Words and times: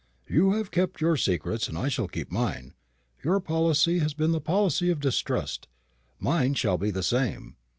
"You 0.27 0.53
have 0.53 0.71
kept 0.71 0.99
your 0.99 1.15
secrets, 1.15 1.67
and 1.69 1.77
I 1.77 1.87
shall 1.87 2.07
keep 2.07 2.31
mine. 2.31 2.73
Your 3.23 3.39
policy 3.39 3.99
has 3.99 4.15
been 4.15 4.31
the 4.31 4.41
policy 4.41 4.89
of 4.89 4.99
distrust. 4.99 5.67
Mine 6.17 6.55
shall 6.55 6.79
be 6.79 6.89
the 6.89 7.03
same. 7.03 7.55